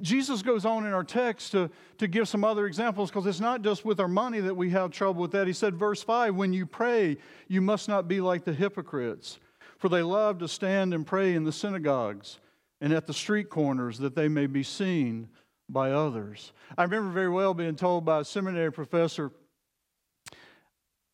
Jesus 0.00 0.42
goes 0.42 0.64
on 0.64 0.86
in 0.86 0.92
our 0.92 1.02
text 1.04 1.52
to, 1.52 1.70
to 1.98 2.06
give 2.06 2.28
some 2.28 2.44
other 2.44 2.66
examples 2.66 3.10
because 3.10 3.26
it's 3.26 3.40
not 3.40 3.62
just 3.62 3.84
with 3.84 3.98
our 3.98 4.08
money 4.08 4.40
that 4.40 4.54
we 4.54 4.70
have 4.70 4.92
trouble 4.92 5.22
with 5.22 5.32
that. 5.32 5.46
He 5.46 5.52
said, 5.52 5.74
verse 5.74 6.02
5 6.02 6.34
When 6.34 6.52
you 6.52 6.66
pray, 6.66 7.16
you 7.48 7.60
must 7.60 7.88
not 7.88 8.06
be 8.06 8.20
like 8.20 8.44
the 8.44 8.52
hypocrites, 8.52 9.38
for 9.78 9.88
they 9.88 10.02
love 10.02 10.38
to 10.38 10.48
stand 10.48 10.94
and 10.94 11.06
pray 11.06 11.34
in 11.34 11.44
the 11.44 11.52
synagogues 11.52 12.38
and 12.80 12.92
at 12.92 13.06
the 13.06 13.14
street 13.14 13.50
corners 13.50 13.98
that 13.98 14.14
they 14.14 14.28
may 14.28 14.46
be 14.46 14.62
seen 14.62 15.28
by 15.68 15.92
others. 15.92 16.52
I 16.76 16.84
remember 16.84 17.10
very 17.10 17.28
well 17.28 17.54
being 17.54 17.76
told 17.76 18.04
by 18.04 18.20
a 18.20 18.24
seminary 18.24 18.72
professor 18.72 19.32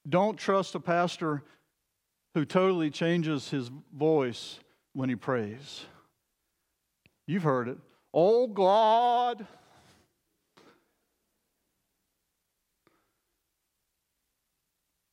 don't 0.09 0.39
trust 0.39 0.75
a 0.75 0.81
pastor 0.81 1.43
who 2.35 2.45
totally 2.45 2.91
changes 2.91 3.51
his 3.51 3.71
voice 3.97 4.61
when 4.93 5.09
he 5.09 5.17
prays. 5.17 5.87
You've 7.27 7.43
heard 7.43 7.69
it. 7.69 7.79
Oh 8.13 8.47
God. 8.47 9.47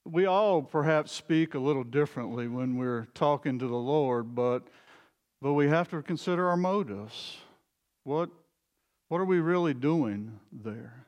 We 0.06 0.26
all 0.26 0.62
perhaps 0.62 1.12
speak 1.12 1.56
a 1.56 1.60
little 1.60 1.84
differently 1.84 2.48
when 2.48 2.78
we're 2.78 3.08
talking 3.14 3.58
to 3.60 3.68
the 3.68 3.76
Lord, 3.76 4.36
but, 4.36 4.68
but 5.42 5.54
we 5.54 5.70
have 5.70 5.90
to 5.90 6.02
consider 6.02 6.50
our 6.50 6.58
motives. 6.58 7.38
What, 8.04 8.30
what 9.08 9.22
are 9.22 9.26
we 9.26 9.40
really 9.40 9.74
doing 9.74 10.40
there? 10.52 11.06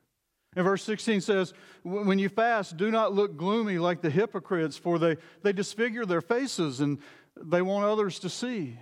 And 0.55 0.63
verse 0.63 0.83
16 0.83 1.21
says, 1.21 1.53
When 1.83 2.19
you 2.19 2.29
fast, 2.29 2.77
do 2.77 2.91
not 2.91 3.13
look 3.13 3.35
gloomy 3.35 3.77
like 3.77 4.01
the 4.01 4.09
hypocrites, 4.09 4.77
for 4.77 4.97
they, 4.97 5.17
they 5.43 5.53
disfigure 5.53 6.05
their 6.05 6.21
faces 6.21 6.79
and 6.79 6.99
they 7.35 7.61
want 7.61 7.85
others 7.85 8.19
to 8.19 8.29
see. 8.29 8.79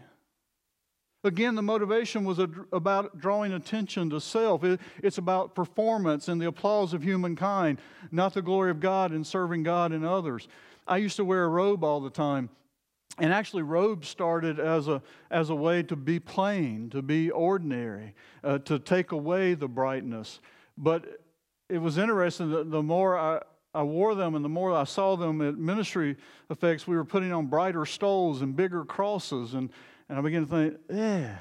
Again, 1.26 1.56
the 1.56 1.62
motivation 1.62 2.26
was 2.26 2.38
about 2.74 3.18
drawing 3.20 3.54
attention 3.54 4.10
to 4.10 4.20
self. 4.20 4.64
It's 5.02 5.18
about 5.18 5.56
performance 5.56 6.28
and 6.28 6.40
the 6.40 6.48
applause 6.48 6.94
of 6.94 7.02
humankind, 7.02 7.80
not 8.12 8.34
the 8.34 8.42
glory 8.42 8.72
of 8.72 8.82
God 8.82 9.12
and 9.12 9.26
serving 9.26 9.64
God 9.64 9.94
and 9.94 10.06
others. 10.06 10.50
I 10.86 10.98
used 10.98 11.16
to 11.16 11.26
wear 11.26 11.46
a 11.46 11.48
robe 11.48 11.84
all 11.84 12.02
the 12.02 12.10
time. 12.10 12.50
And 13.20 13.32
actually, 13.32 13.62
robes 13.62 14.10
started 14.10 14.60
as 14.60 14.88
a, 14.88 15.02
as 15.30 15.50
a 15.50 15.56
way 15.56 15.84
to 15.84 15.96
be 15.96 16.20
plain, 16.20 16.90
to 16.90 17.02
be 17.02 17.30
ordinary, 17.30 18.16
uh, 18.44 18.58
to 18.60 18.80
take 18.80 19.12
away 19.12 19.54
the 19.54 19.68
brightness. 19.68 20.42
But 20.78 21.23
it 21.74 21.82
was 21.82 21.98
interesting 21.98 22.52
that 22.52 22.70
the 22.70 22.84
more 22.84 23.18
I, 23.18 23.42
I 23.74 23.82
wore 23.82 24.14
them 24.14 24.36
and 24.36 24.46
the 24.46 24.50
more 24.50 24.72
I 24.72 24.84
saw 24.84 25.16
them 25.16 25.42
at 25.42 25.58
ministry 25.58 26.18
effects, 26.52 26.86
we 26.86 26.96
were 26.96 27.04
putting 27.04 27.34
on 27.34 27.48
brighter 27.48 27.84
stoles 27.88 28.44
and 28.44 28.56
bigger 28.56 28.86
crosses. 28.86 29.56
And, 29.56 29.72
and 30.08 30.20
I 30.20 30.22
began 30.22 30.46
to 30.46 30.52
think, 30.52 30.76
eh, 30.92 31.34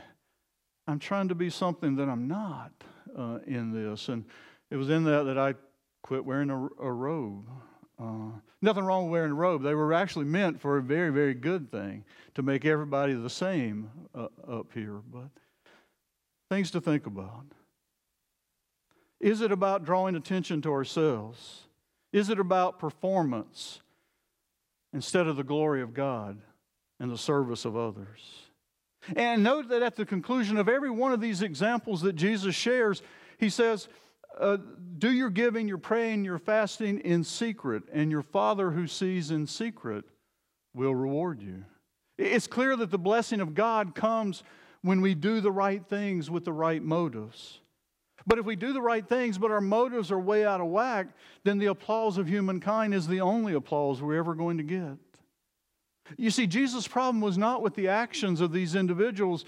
I'm 0.87 0.99
trying 0.99 1.29
to 1.29 1.35
be 1.35 1.51
something 1.51 1.97
that 1.97 2.09
I'm 2.09 2.29
not 2.29 2.73
uh, 3.15 3.41
in 3.47 3.73
this. 3.73 4.09
And 4.09 4.25
it 4.71 4.77
was 4.77 4.89
in 4.89 5.05
that 5.05 5.25
that 5.25 5.37
I 5.37 5.55
quit 6.03 6.25
wearing 6.25 6.49
a, 6.49 6.69
a 6.83 6.91
robe. 6.91 7.45
Uh, 8.01 8.31
nothing 8.63 8.85
wrong 8.85 9.05
with 9.05 9.13
wearing 9.13 9.33
a 9.33 9.35
robe. 9.35 9.63
They 9.63 9.75
were 9.75 9.93
actually 9.93 10.25
meant 10.25 10.63
for 10.63 10.79
a 10.79 10.83
very, 10.83 11.11
very 11.11 11.35
good 11.35 11.71
thing 11.71 12.07
to 12.37 12.43
make 12.43 12.65
everybody 12.65 13.13
the 13.13 13.29
same 13.29 13.91
uh, 14.15 14.29
up 14.49 14.69
here. 14.73 15.03
But 15.13 15.29
things 16.49 16.71
to 16.71 16.81
think 16.81 17.07
about. 17.07 17.45
Is 19.23 19.41
it 19.41 19.53
about 19.53 19.85
drawing 19.85 20.17
attention 20.17 20.61
to 20.63 20.73
ourselves? 20.73 21.69
Is 22.13 22.29
it 22.29 22.41
about 22.41 22.81
performance 22.81 23.81
instead 24.93 25.29
of 25.29 25.37
the 25.37 25.45
glory 25.45 25.81
of 25.81 25.95
God 25.95 26.39
and 26.99 27.11
the 27.11 27.17
service 27.17 27.65
of 27.65 27.77
others? 27.77 28.21
And 29.17 29.43
note 29.43 29.69
that 29.69 29.83
at 29.83 29.97
the 29.97 30.05
conclusion 30.05 30.57
of 30.57 30.69
every 30.69 30.91
one 30.91 31.13
of 31.13 31.21
these 31.21 31.41
examples 31.41 32.03
that 32.03 32.15
Jesus 32.15 32.55
shares, 32.55 33.01
he 33.39 33.49
says, 33.49 33.89
uh, 34.39 34.59
Do 34.99 35.11
your 35.13 35.31
giving, 35.31 35.69
your 35.69 35.79
praying, 35.79 36.25
your 36.25 36.39
fasting 36.39 36.99
in 37.01 37.23
secret, 37.23 37.85
and 37.93 38.11
your 38.11 38.23
Father 38.23 38.73
who 38.73 38.89
sees 38.89 39.31
in 39.31 39.47
secret 39.47 40.05
will 40.75 40.95
reward 40.95 41.41
you. 41.41 41.65
It's 42.19 42.47
clear 42.47 42.77
that 42.77 42.91
the 42.91 42.99
blessing 42.99 43.41
of 43.41 43.55
God 43.55 43.95
comes 43.95 44.43
when 44.83 45.01
we 45.01 45.15
do 45.15 45.41
the 45.41 45.53
right 45.53 45.85
things 45.85 46.29
with 46.29 46.45
the 46.45 46.53
right 46.53 46.83
motives. 46.83 47.61
But 48.27 48.39
if 48.39 48.45
we 48.45 48.57
do 48.57 48.73
the 48.73 48.83
right 48.83 49.07
things, 49.07 49.39
but 49.39 49.51
our 49.51 49.61
motives 49.61 50.11
are 50.11 50.19
way 50.19 50.45
out 50.45 50.61
of 50.61 50.69
whack, 50.69 51.09
then 51.45 51.59
the 51.59 51.67
applause 51.67 52.19
of 52.19 52.29
humankind 52.29 52.95
is 52.95 53.09
the 53.09 53.21
only 53.21 53.55
applause 53.55 54.01
we're 54.01 54.19
ever 54.19 54.35
going 54.35 54.59
to 54.59 54.63
get. 54.63 54.97
You 56.17 56.31
see, 56.31 56.47
Jesus' 56.47 56.87
problem 56.87 57.21
was 57.21 57.39
not 57.39 57.63
with 57.63 57.75
the 57.75 57.89
actions 57.89 58.41
of 58.41 58.53
these 58.53 58.75
individuals. 58.75 59.45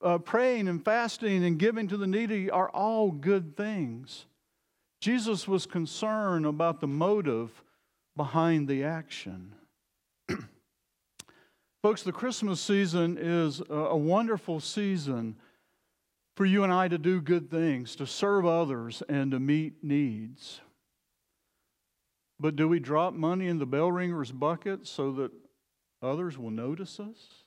Uh, 0.00 0.18
praying 0.18 0.68
and 0.68 0.84
fasting 0.84 1.44
and 1.44 1.58
giving 1.58 1.88
to 1.88 1.96
the 1.96 2.06
needy 2.06 2.50
are 2.50 2.70
all 2.70 3.10
good 3.10 3.56
things. 3.56 4.26
Jesus 5.00 5.46
was 5.46 5.66
concerned 5.66 6.46
about 6.46 6.80
the 6.80 6.86
motive 6.86 7.62
behind 8.16 8.68
the 8.68 8.84
action. 8.84 9.54
Folks, 11.82 12.02
the 12.02 12.12
Christmas 12.12 12.60
season 12.60 13.16
is 13.18 13.62
a 13.68 13.96
wonderful 13.96 14.60
season 14.60 15.36
for 16.38 16.46
you 16.46 16.62
and 16.62 16.72
I 16.72 16.86
to 16.86 16.98
do 16.98 17.20
good 17.20 17.50
things, 17.50 17.96
to 17.96 18.06
serve 18.06 18.46
others, 18.46 19.02
and 19.08 19.32
to 19.32 19.40
meet 19.40 19.82
needs. 19.82 20.60
But 22.38 22.54
do 22.54 22.68
we 22.68 22.78
drop 22.78 23.12
money 23.12 23.48
in 23.48 23.58
the 23.58 23.66
bell 23.66 23.90
ringer's 23.90 24.30
bucket 24.30 24.86
so 24.86 25.10
that 25.14 25.32
others 26.00 26.38
will 26.38 26.52
notice 26.52 27.00
us? 27.00 27.42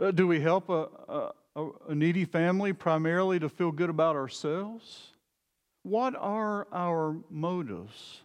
Uh, 0.00 0.10
do 0.10 0.26
we 0.26 0.40
help 0.40 0.68
a, 0.68 0.88
a, 1.54 1.68
a 1.88 1.94
needy 1.94 2.24
family 2.24 2.72
primarily 2.72 3.38
to 3.38 3.48
feel 3.48 3.70
good 3.70 3.88
about 3.88 4.16
ourselves? 4.16 5.12
What 5.84 6.16
are 6.16 6.66
our 6.72 7.18
motives? 7.30 8.22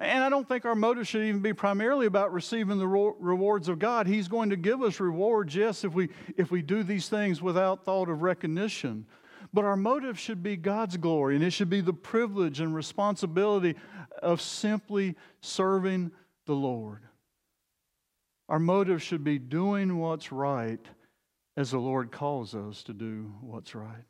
And 0.00 0.24
I 0.24 0.30
don't 0.30 0.48
think 0.48 0.64
our 0.64 0.74
motive 0.74 1.06
should 1.06 1.24
even 1.24 1.42
be 1.42 1.52
primarily 1.52 2.06
about 2.06 2.32
receiving 2.32 2.78
the 2.78 2.88
rewards 2.88 3.68
of 3.68 3.78
God. 3.78 4.06
He's 4.06 4.28
going 4.28 4.48
to 4.48 4.56
give 4.56 4.82
us 4.82 4.98
rewards, 4.98 5.54
yes, 5.54 5.84
if 5.84 5.92
we, 5.92 6.08
if 6.38 6.50
we 6.50 6.62
do 6.62 6.82
these 6.82 7.10
things 7.10 7.42
without 7.42 7.84
thought 7.84 8.08
of 8.08 8.22
recognition. 8.22 9.04
But 9.52 9.66
our 9.66 9.76
motive 9.76 10.18
should 10.18 10.42
be 10.42 10.56
God's 10.56 10.96
glory, 10.96 11.36
and 11.36 11.44
it 11.44 11.50
should 11.50 11.68
be 11.68 11.82
the 11.82 11.92
privilege 11.92 12.60
and 12.60 12.74
responsibility 12.74 13.74
of 14.22 14.40
simply 14.40 15.16
serving 15.42 16.12
the 16.46 16.54
Lord. 16.54 17.02
Our 18.48 18.58
motive 18.58 19.02
should 19.02 19.22
be 19.22 19.38
doing 19.38 19.98
what's 19.98 20.32
right 20.32 20.80
as 21.58 21.72
the 21.72 21.78
Lord 21.78 22.10
calls 22.10 22.54
us 22.54 22.82
to 22.84 22.94
do 22.94 23.34
what's 23.42 23.74
right. 23.74 24.04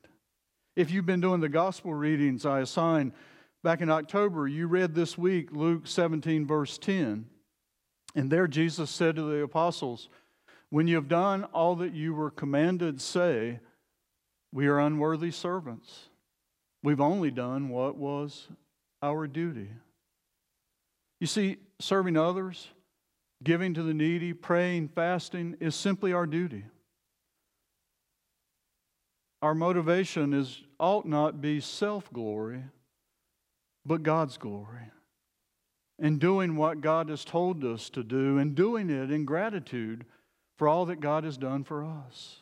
If 0.77 0.93
you've 0.93 1.05
been 1.05 1.21
doing 1.21 1.41
the 1.41 1.49
gospel 1.49 1.93
readings 1.93 2.47
I 2.47 2.61
assigned 2.61 3.13
back 3.63 3.81
in 3.81 3.91
October, 3.91 4.47
you 4.47 4.67
read 4.67 4.95
this 4.95 5.17
week 5.17 5.53
Luke 5.53 5.87
17, 5.87 6.47
verse 6.47 6.79
10. 6.79 7.27
And 8.15 8.31
there 8.31 8.47
Jesus 8.47 8.91
said 8.91 9.17
to 9.17 9.23
the 9.23 9.43
apostles, 9.43 10.09
When 10.71 10.89
you 10.89 10.97
have 10.97 11.09
done 11.09 11.45
all 11.45 11.77
that 11.77 11.95
you 11.95 12.15
were 12.15 12.31
commanded, 12.31 13.01
say, 13.01 13.61
We 14.53 14.67
are 14.67 14.79
unworthy 14.81 15.31
servants. 15.31 16.09
We've 16.83 17.01
only 17.01 17.31
done 17.31 17.69
what 17.69 17.97
was 17.97 18.49
our 19.03 19.27
duty. 19.27 19.69
You 21.21 21.27
see, 21.27 21.59
serving 21.79 22.17
others, 22.17 22.69
Giving 23.43 23.73
to 23.75 23.83
the 23.83 23.95
needy, 23.95 24.35
praying, 24.35 24.89
fasting 24.89 25.57
is 25.61 25.75
simply 25.75 26.13
our 26.13 26.27
duty. 26.27 26.65
our 29.43 29.55
motivation 29.55 30.35
is 30.35 30.63
ought 30.79 31.07
not 31.07 31.41
be 31.41 31.61
self 31.61 32.13
glory, 32.13 32.63
but 33.85 34.03
God's 34.03 34.37
glory. 34.37 34.91
And 35.99 36.19
doing 36.19 36.57
what 36.57 36.81
God 36.81 37.11
has 37.11 37.25
told 37.25 37.65
us 37.65 37.91
to 37.91 38.03
do, 38.03 38.39
and 38.39 38.55
doing 38.55 38.89
it 38.89 39.11
in 39.11 39.25
gratitude 39.27 40.07
for 40.57 40.67
all 40.67 40.87
that 40.87 41.01
God 41.01 41.25
has 41.25 41.37
done 41.37 41.63
for 41.65 41.85
us. 41.85 42.39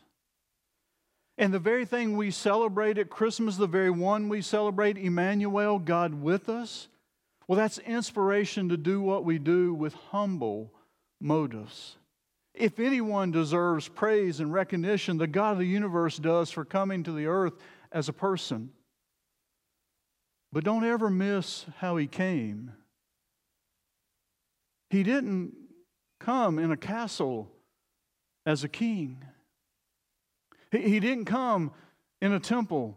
And 1.37 1.55
the 1.55 1.59
very 1.59 1.85
thing 1.85 2.17
we 2.17 2.31
celebrate 2.31 2.99
at 2.99 3.11
Christmas, 3.11 3.57
the 3.57 3.67
very 3.67 3.91
one 3.91 4.29
we 4.29 4.43
celebrate, 4.43 4.99
Emmanuel, 4.99 5.79
God 5.79 6.15
with 6.15 6.49
us, 6.49 6.89
well, 7.47 7.57
that's 7.57 7.79
inspiration 7.79 8.69
to 8.69 8.77
do 8.77 9.01
what 9.01 9.25
we 9.25 9.39
do 9.39 9.73
with 9.73 9.95
humble 9.95 10.73
motives. 11.21 11.97
If 12.55 12.79
anyone 12.79 13.31
deserves 13.31 13.89
praise 13.89 14.41
and 14.41 14.53
recognition, 14.53 15.17
the 15.17 15.27
God 15.27 15.53
of 15.53 15.59
the 15.59 15.65
universe 15.65 16.19
does 16.19 16.51
for 16.51 16.65
coming 16.65 17.05
to 17.05 17.13
the 17.13 17.27
earth 17.27 17.55
as 17.93 18.09
a 18.09 18.13
person. 18.13 18.71
But 20.53 20.65
don't 20.65 20.85
ever 20.85 21.11
miss 21.11 21.67
how 21.79 21.97
he 21.97 22.07
came. 22.07 22.73
He 24.91 25.03
didn't 25.03 25.55
come 26.19 26.59
in 26.59 26.73
a 26.73 26.77
castle 26.77 27.51
as 28.47 28.65
a 28.65 28.69
king, 28.69 29.23
he 30.71 31.01
didn't 31.01 31.27
come 31.27 31.73
in 32.21 32.33
a 32.33 32.41
temple 32.41 32.97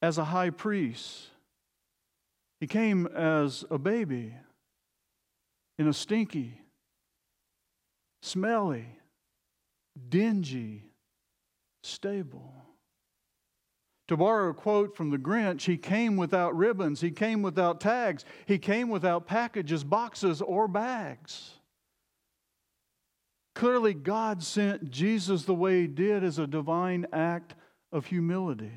as 0.00 0.18
a 0.18 0.24
high 0.24 0.50
priest. 0.50 1.28
He 2.60 2.66
came 2.66 3.06
as 3.06 3.64
a 3.70 3.78
baby 3.78 4.34
in 5.78 5.88
a 5.88 5.92
stinky, 5.92 6.60
smelly, 8.20 8.86
dingy 10.08 10.84
stable. 11.82 12.52
To 14.08 14.16
borrow 14.16 14.50
a 14.50 14.54
quote 14.54 14.96
from 14.96 15.10
the 15.10 15.18
Grinch, 15.18 15.62
he 15.62 15.76
came 15.76 16.16
without 16.16 16.56
ribbons, 16.56 17.00
he 17.00 17.10
came 17.10 17.40
without 17.40 17.80
tags, 17.80 18.24
he 18.46 18.58
came 18.58 18.88
without 18.88 19.26
packages, 19.26 19.84
boxes, 19.84 20.42
or 20.42 20.66
bags. 20.66 21.52
Clearly, 23.54 23.94
God 23.94 24.42
sent 24.42 24.90
Jesus 24.90 25.44
the 25.44 25.54
way 25.54 25.82
he 25.82 25.86
did 25.86 26.24
as 26.24 26.38
a 26.38 26.46
divine 26.46 27.06
act 27.12 27.54
of 27.92 28.06
humility. 28.06 28.72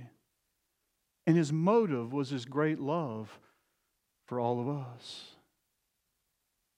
And 1.25 1.35
his 1.35 1.51
motive 1.51 2.13
was 2.13 2.29
his 2.29 2.45
great 2.45 2.79
love 2.79 3.39
for 4.27 4.39
all 4.39 4.59
of 4.59 4.69
us. 4.69 5.31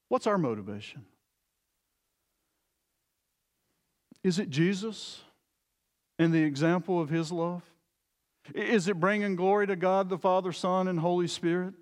What's 0.08 0.26
our 0.26 0.38
motivation? 0.38 1.04
Is 4.24 4.38
it 4.38 4.48
Jesus 4.48 5.20
and 6.18 6.32
the 6.32 6.42
example 6.42 7.00
of 7.00 7.10
his 7.10 7.30
love? 7.30 7.62
Is 8.54 8.88
it 8.88 9.00
bringing 9.00 9.36
glory 9.36 9.66
to 9.66 9.76
God 9.76 10.08
the 10.08 10.18
Father, 10.18 10.52
Son, 10.52 10.88
and 10.88 11.00
Holy 11.00 11.28
Spirit? 11.28 11.74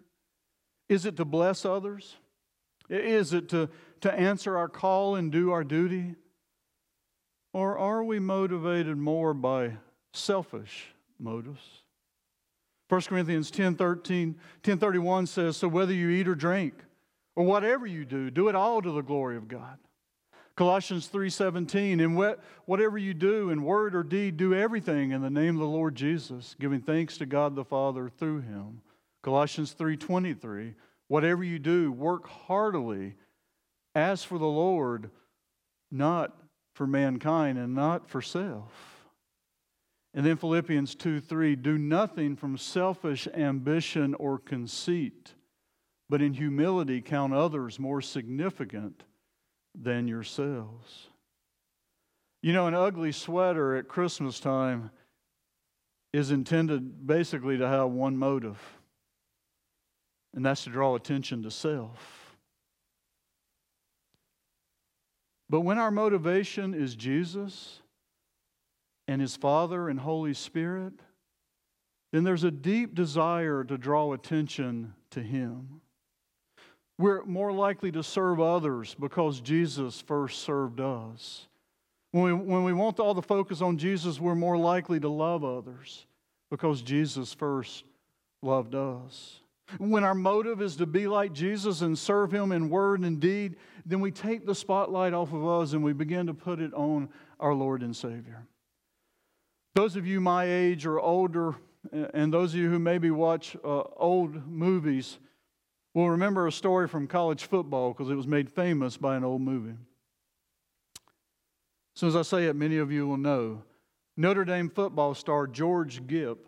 Is 0.88 1.06
it 1.06 1.16
to 1.16 1.24
bless 1.24 1.64
others? 1.64 2.16
Is 2.88 3.32
it 3.32 3.48
to, 3.50 3.68
to 4.00 4.12
answer 4.12 4.56
our 4.56 4.68
call 4.68 5.16
and 5.16 5.32
do 5.32 5.50
our 5.50 5.64
duty? 5.64 6.14
Or 7.52 7.78
are 7.78 8.04
we 8.04 8.18
motivated 8.18 8.96
more 8.96 9.34
by 9.34 9.78
selfish 10.12 10.88
motives? 11.18 11.82
1 12.88 13.00
Corinthians 13.02 13.50
10, 13.50 13.74
13, 13.74 14.36
10 14.62 14.78
31 14.78 15.26
says, 15.26 15.56
So 15.56 15.66
whether 15.66 15.92
you 15.92 16.10
eat 16.10 16.28
or 16.28 16.34
drink, 16.34 16.74
or 17.34 17.44
whatever 17.44 17.86
you 17.86 18.04
do, 18.04 18.30
do 18.30 18.48
it 18.48 18.54
all 18.54 18.80
to 18.80 18.90
the 18.92 19.02
glory 19.02 19.36
of 19.36 19.48
God. 19.48 19.78
Colossians 20.56 21.06
3:17 21.08 22.00
and 22.02 22.16
what, 22.16 22.42
whatever 22.64 22.96
you 22.96 23.12
do 23.12 23.50
in 23.50 23.62
word 23.62 23.94
or 23.94 24.02
deed 24.02 24.38
do 24.38 24.54
everything 24.54 25.10
in 25.10 25.20
the 25.20 25.30
name 25.30 25.54
of 25.54 25.60
the 25.60 25.66
Lord 25.66 25.94
Jesus 25.94 26.56
giving 26.58 26.80
thanks 26.80 27.18
to 27.18 27.26
God 27.26 27.54
the 27.54 27.64
Father 27.64 28.08
through 28.08 28.40
him. 28.40 28.80
Colossians 29.22 29.74
3:23 29.74 30.74
whatever 31.08 31.44
you 31.44 31.58
do 31.58 31.92
work 31.92 32.26
heartily 32.26 33.14
as 33.94 34.24
for 34.24 34.38
the 34.38 34.46
Lord 34.46 35.10
not 35.90 36.36
for 36.74 36.86
mankind 36.86 37.58
and 37.58 37.74
not 37.74 38.08
for 38.08 38.20
self. 38.20 39.04
And 40.14 40.24
then 40.24 40.36
Philippians 40.36 40.94
2 40.94 41.20
3 41.20 41.54
do 41.56 41.76
nothing 41.76 42.34
from 42.34 42.56
selfish 42.56 43.28
ambition 43.34 44.14
or 44.14 44.38
conceit, 44.38 45.34
but 46.08 46.22
in 46.22 46.32
humility 46.32 47.02
count 47.02 47.34
others 47.34 47.78
more 47.78 48.00
significant 48.00 49.04
than 49.80 50.08
yourselves. 50.08 51.08
You 52.42 52.52
know, 52.52 52.66
an 52.66 52.74
ugly 52.74 53.12
sweater 53.12 53.76
at 53.76 53.88
Christmas 53.88 54.40
time 54.40 54.90
is 56.12 56.30
intended 56.30 57.06
basically 57.06 57.58
to 57.58 57.68
have 57.68 57.90
one 57.90 58.16
motive, 58.16 58.58
and 60.34 60.44
that's 60.44 60.64
to 60.64 60.70
draw 60.70 60.94
attention 60.94 61.42
to 61.42 61.50
self. 61.50 62.36
But 65.48 65.60
when 65.60 65.78
our 65.78 65.90
motivation 65.90 66.74
is 66.74 66.96
Jesus, 66.96 67.80
and 69.08 69.20
His 69.20 69.36
Father 69.36 69.88
and 69.88 70.00
Holy 70.00 70.34
Spirit, 70.34 70.94
then 72.12 72.24
there's 72.24 72.44
a 72.44 72.50
deep 72.50 72.94
desire 72.94 73.64
to 73.64 73.78
draw 73.78 74.12
attention 74.12 74.94
to 75.10 75.22
Him. 75.22 75.80
We're 76.98 77.24
more 77.24 77.52
likely 77.52 77.92
to 77.92 78.02
serve 78.02 78.40
others 78.40 78.96
because 78.98 79.40
Jesus 79.40 80.00
first 80.00 80.42
served 80.42 80.80
us. 80.80 81.46
When 82.12 82.24
we, 82.24 82.32
when 82.32 82.64
we 82.64 82.72
want 82.72 82.98
all 82.98 83.12
the 83.12 83.20
focus 83.20 83.60
on 83.60 83.76
Jesus, 83.76 84.18
we're 84.18 84.34
more 84.34 84.56
likely 84.56 84.98
to 85.00 85.08
love 85.08 85.44
others 85.44 86.06
because 86.50 86.80
Jesus 86.80 87.34
first 87.34 87.84
loved 88.42 88.74
us. 88.74 89.40
When 89.78 90.04
our 90.04 90.14
motive 90.14 90.62
is 90.62 90.76
to 90.76 90.86
be 90.86 91.08
like 91.08 91.32
Jesus 91.32 91.82
and 91.82 91.98
serve 91.98 92.32
Him 92.32 92.52
in 92.52 92.70
word 92.70 93.00
and 93.00 93.18
deed, 93.18 93.56
then 93.84 94.00
we 94.00 94.12
take 94.12 94.46
the 94.46 94.54
spotlight 94.54 95.12
off 95.12 95.32
of 95.32 95.46
us 95.46 95.72
and 95.72 95.82
we 95.82 95.92
begin 95.92 96.26
to 96.28 96.34
put 96.34 96.60
it 96.60 96.72
on 96.72 97.08
our 97.40 97.52
Lord 97.52 97.82
and 97.82 97.94
Savior. 97.94 98.46
Those 99.74 99.96
of 99.96 100.06
you 100.06 100.20
my 100.20 100.44
age 100.44 100.86
or 100.86 101.00
older, 101.00 101.56
and 101.92 102.32
those 102.32 102.54
of 102.54 102.60
you 102.60 102.70
who 102.70 102.78
maybe 102.78 103.10
watch 103.10 103.56
uh, 103.64 103.82
old 103.96 104.46
movies, 104.46 105.18
will 105.96 106.10
remember 106.10 106.46
a 106.46 106.52
story 106.52 106.86
from 106.86 107.06
college 107.06 107.46
football 107.46 107.90
because 107.90 108.10
it 108.10 108.16
was 108.16 108.26
made 108.26 108.50
famous 108.50 108.98
by 108.98 109.16
an 109.16 109.24
old 109.24 109.40
movie. 109.40 109.76
As 111.94 112.00
soon 112.00 112.10
as 112.10 112.16
I 112.16 112.20
say 112.20 112.44
it, 112.44 112.54
many 112.54 112.76
of 112.76 112.92
you 112.92 113.08
will 113.08 113.16
know. 113.16 113.62
Notre 114.14 114.44
Dame 114.44 114.68
football 114.68 115.14
star 115.14 115.46
George 115.46 116.06
Gipp 116.06 116.46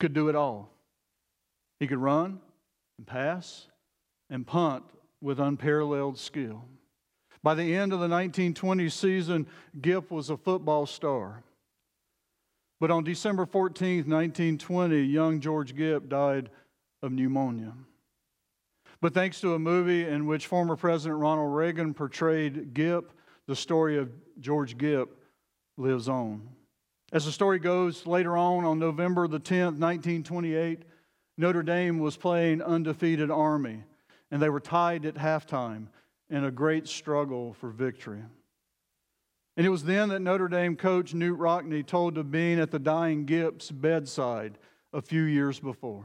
could 0.00 0.12
do 0.12 0.28
it 0.28 0.34
all. 0.34 0.68
He 1.78 1.86
could 1.86 1.98
run 1.98 2.40
and 2.98 3.06
pass 3.06 3.68
and 4.28 4.44
punt 4.44 4.82
with 5.20 5.38
unparalleled 5.38 6.18
skill. 6.18 6.64
By 7.44 7.54
the 7.54 7.76
end 7.76 7.92
of 7.92 8.00
the 8.00 8.08
1920 8.08 8.88
season, 8.88 9.46
Gipp 9.80 10.10
was 10.10 10.28
a 10.28 10.36
football 10.36 10.86
star. 10.86 11.44
But 12.80 12.90
on 12.90 13.04
December 13.04 13.46
14, 13.46 13.98
1920, 13.98 15.02
young 15.02 15.38
George 15.38 15.76
Gipp 15.76 16.08
died 16.08 16.50
of 17.00 17.12
pneumonia. 17.12 17.74
But 19.00 19.14
thanks 19.14 19.40
to 19.42 19.54
a 19.54 19.58
movie 19.58 20.08
in 20.08 20.26
which 20.26 20.46
former 20.46 20.76
President 20.76 21.20
Ronald 21.20 21.54
Reagan 21.54 21.94
portrayed 21.94 22.74
Gipp, 22.74 23.12
the 23.46 23.54
story 23.54 23.96
of 23.96 24.10
George 24.40 24.76
Gipp 24.76 25.08
lives 25.76 26.08
on. 26.08 26.48
As 27.12 27.24
the 27.24 27.32
story 27.32 27.58
goes, 27.58 28.06
later 28.06 28.36
on, 28.36 28.64
on 28.64 28.78
November 28.78 29.28
the 29.28 29.40
10th, 29.40 29.78
1928, 29.78 30.82
Notre 31.38 31.62
Dame 31.62 32.00
was 32.00 32.16
playing 32.16 32.60
undefeated 32.60 33.30
Army, 33.30 33.84
and 34.30 34.42
they 34.42 34.50
were 34.50 34.60
tied 34.60 35.06
at 35.06 35.14
halftime 35.14 35.86
in 36.28 36.44
a 36.44 36.50
great 36.50 36.88
struggle 36.88 37.54
for 37.54 37.70
victory. 37.70 38.22
And 39.56 39.66
it 39.66 39.70
was 39.70 39.84
then 39.84 40.08
that 40.10 40.20
Notre 40.20 40.48
Dame 40.48 40.76
coach 40.76 41.14
Knute 41.14 41.38
Rockne 41.38 41.82
told 41.86 42.18
of 42.18 42.30
being 42.30 42.58
at 42.58 42.70
the 42.72 42.78
dying 42.78 43.24
Gipp's 43.24 43.70
bedside 43.70 44.58
a 44.92 45.00
few 45.00 45.22
years 45.22 45.60
before. 45.60 46.04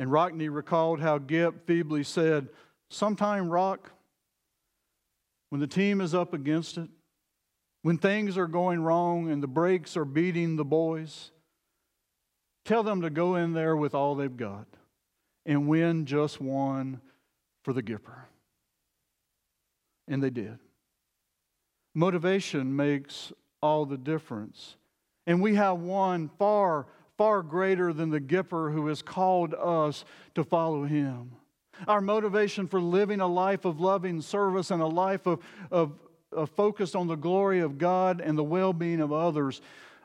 And 0.00 0.10
Rockne 0.10 0.48
recalled 0.48 1.00
how 1.00 1.18
Gipp 1.18 1.66
feebly 1.66 2.04
said, 2.04 2.48
Sometime, 2.88 3.50
Rock, 3.50 3.92
when 5.50 5.60
the 5.60 5.66
team 5.66 6.00
is 6.00 6.14
up 6.14 6.32
against 6.32 6.78
it, 6.78 6.88
when 7.82 7.98
things 7.98 8.38
are 8.38 8.46
going 8.46 8.80
wrong 8.80 9.30
and 9.30 9.42
the 9.42 9.46
breaks 9.46 9.98
are 9.98 10.06
beating 10.06 10.56
the 10.56 10.64
boys, 10.64 11.32
tell 12.64 12.82
them 12.82 13.02
to 13.02 13.10
go 13.10 13.36
in 13.36 13.52
there 13.52 13.76
with 13.76 13.94
all 13.94 14.14
they've 14.14 14.38
got 14.38 14.66
and 15.44 15.68
win 15.68 16.06
just 16.06 16.40
one 16.40 17.02
for 17.62 17.74
the 17.74 17.82
Gipper. 17.82 18.22
And 20.08 20.22
they 20.22 20.30
did. 20.30 20.58
Motivation 21.94 22.74
makes 22.74 23.34
all 23.60 23.84
the 23.84 23.98
difference. 23.98 24.76
And 25.26 25.42
we 25.42 25.56
have 25.56 25.78
one 25.78 26.30
far, 26.38 26.86
far 27.20 27.42
greater 27.42 27.92
than 27.92 28.08
the 28.08 28.18
Gipper 28.18 28.72
who 28.72 28.86
has 28.86 29.02
called 29.02 29.52
us 29.52 30.06
to 30.34 30.42
follow 30.42 30.84
him. 30.84 31.32
Our 31.86 32.00
motivation 32.00 32.66
for 32.66 32.80
living 32.80 33.20
a 33.20 33.26
life 33.26 33.66
of 33.66 33.78
loving 33.78 34.22
service 34.22 34.70
and 34.70 34.80
a 34.80 34.86
life 34.86 35.26
of, 35.26 35.40
of, 35.70 35.92
of 36.32 36.48
focused 36.48 36.96
on 36.96 37.08
the 37.08 37.16
glory 37.16 37.60
of 37.60 37.76
God 37.76 38.22
and 38.22 38.38
the 38.38 38.42
well 38.42 38.72
being 38.72 39.02
of 39.02 39.12
others, 39.12 39.60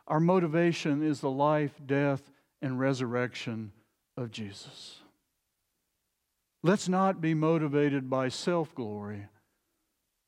Our 0.09 0.19
motivation 0.19 1.01
is 1.01 1.21
the 1.21 1.31
life, 1.31 1.71
death, 1.85 2.21
and 2.61 2.77
resurrection 2.77 3.71
of 4.17 4.29
Jesus. 4.29 4.97
Let's 6.63 6.89
not 6.89 7.21
be 7.21 7.33
motivated 7.33 8.09
by 8.09 8.27
self 8.27 8.75
glory, 8.75 9.25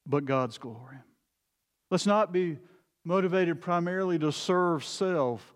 but 0.06 0.24
God's 0.24 0.58
glory. 0.58 1.00
Let's 1.92 2.06
not 2.06 2.32
be 2.32 2.60
motivated 3.04 3.60
primarily 3.60 4.18
to 4.20 4.32
serve 4.32 4.86
self, 4.86 5.54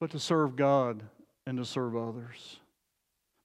but 0.00 0.10
to 0.10 0.18
serve 0.18 0.56
God 0.56 1.02
and 1.46 1.58
to 1.58 1.64
serve 1.64 1.96
others. 1.96 2.58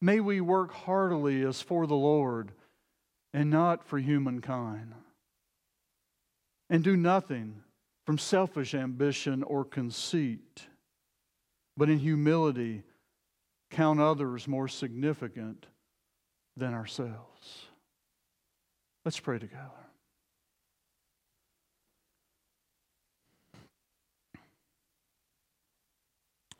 May 0.01 0.19
we 0.19 0.41
work 0.41 0.71
heartily 0.73 1.43
as 1.43 1.61
for 1.61 1.85
the 1.85 1.95
Lord 1.95 2.51
and 3.33 3.49
not 3.49 3.85
for 3.85 3.99
humankind. 3.99 4.93
And 6.69 6.83
do 6.83 6.95
nothing 6.95 7.61
from 8.05 8.17
selfish 8.17 8.73
ambition 8.73 9.43
or 9.43 9.65
conceit, 9.65 10.67
but 11.75 11.89
in 11.89 11.99
humility 11.99 12.83
count 13.71 13.99
others 13.99 14.47
more 14.47 14.67
significant 14.67 15.65
than 16.57 16.73
ourselves. 16.73 17.65
Let's 19.05 19.19
pray 19.19 19.39
together. 19.39 19.88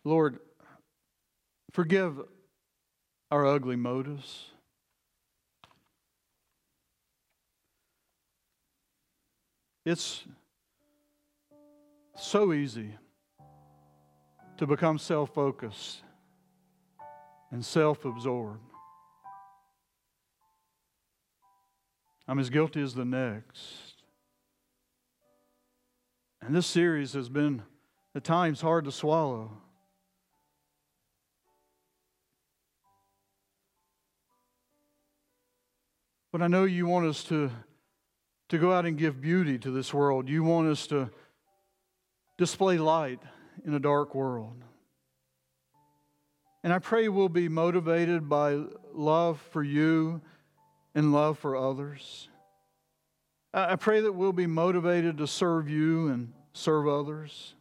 Lord, 0.09 0.39
forgive 1.71 2.19
our 3.29 3.45
ugly 3.45 3.75
motives. 3.75 4.47
It's 9.85 10.23
so 12.17 12.53
easy 12.53 12.95
to 14.57 14.65
become 14.65 14.97
self 14.97 15.31
focused 15.31 16.01
and 17.51 17.63
self 17.63 18.03
absorbed. 18.03 18.63
I'm 22.27 22.39
as 22.39 22.49
guilty 22.49 22.81
as 22.81 22.95
the 22.95 23.05
next. 23.05 24.01
And 26.41 26.55
this 26.55 26.65
series 26.65 27.13
has 27.13 27.29
been 27.29 27.61
at 28.15 28.23
times 28.23 28.61
hard 28.61 28.85
to 28.85 28.91
swallow. 28.91 29.51
But 36.31 36.41
I 36.41 36.47
know 36.47 36.65
you 36.65 36.85
want 36.85 37.07
us 37.07 37.23
to, 37.25 37.49
to 38.49 38.57
go 38.57 38.71
out 38.71 38.85
and 38.85 38.97
give 38.97 39.19
beauty 39.19 39.57
to 39.59 39.71
this 39.71 39.93
world. 39.93 40.29
You 40.29 40.43
want 40.43 40.67
us 40.67 40.85
to 40.87 41.09
display 42.37 42.77
light 42.77 43.19
in 43.65 43.73
a 43.73 43.79
dark 43.79 44.13
world. 44.13 44.63
And 46.63 46.73
I 46.73 46.79
pray 46.79 47.07
we'll 47.07 47.29
be 47.29 47.49
motivated 47.49 48.29
by 48.29 48.59
love 48.93 49.39
for 49.51 49.63
you 49.63 50.21
and 50.93 51.13
love 51.13 51.39
for 51.39 51.55
others. 51.55 52.27
I 53.53 53.77
pray 53.77 54.01
that 54.01 54.11
we'll 54.11 54.33
be 54.33 54.45
motivated 54.45 55.17
to 55.17 55.27
serve 55.27 55.69
you 55.69 56.09
and 56.09 56.33
serve 56.53 56.87
others. 56.87 57.55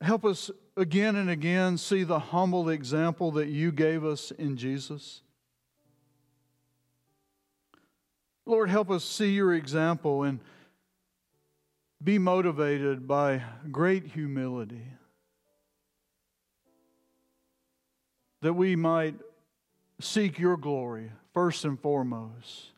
Help 0.00 0.24
us 0.24 0.50
again 0.76 1.16
and 1.16 1.28
again 1.28 1.76
see 1.76 2.04
the 2.04 2.18
humble 2.18 2.70
example 2.70 3.30
that 3.32 3.48
you 3.48 3.70
gave 3.70 4.02
us 4.02 4.30
in 4.30 4.56
Jesus. 4.56 5.20
Lord, 8.46 8.70
help 8.70 8.90
us 8.90 9.04
see 9.04 9.32
your 9.32 9.54
example 9.54 10.22
and 10.22 10.40
be 12.02 12.18
motivated 12.18 13.06
by 13.06 13.42
great 13.70 14.06
humility. 14.06 14.84
That 18.42 18.54
we 18.54 18.74
might 18.74 19.14
seek 20.00 20.38
your 20.38 20.56
glory 20.56 21.10
first 21.34 21.64
and 21.64 21.78
foremost. 21.78 22.70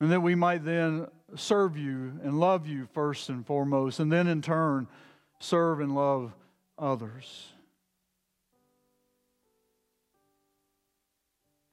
And 0.00 0.12
that 0.12 0.20
we 0.20 0.36
might 0.36 0.64
then 0.64 1.08
serve 1.34 1.76
you 1.76 2.20
and 2.22 2.38
love 2.38 2.66
you 2.66 2.86
first 2.92 3.28
and 3.28 3.44
foremost, 3.44 3.98
and 3.98 4.10
then 4.12 4.28
in 4.28 4.40
turn 4.40 4.86
serve 5.40 5.80
and 5.80 5.94
love 5.94 6.32
others. 6.78 7.48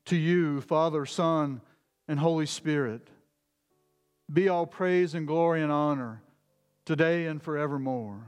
To 0.06 0.15
you, 0.15 0.62
Father, 0.62 1.06
Son, 1.06 1.62
and 2.07 2.19
Holy 2.19 2.45
Spirit. 2.45 3.09
Be 4.31 4.49
all 4.49 4.65
praise 4.65 5.13
and 5.13 5.27
glory 5.27 5.61
and 5.61 5.71
honor 5.71 6.21
today 6.85 7.25
and 7.27 7.41
forevermore. 7.41 8.25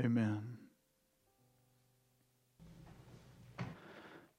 Amen. 0.00 0.58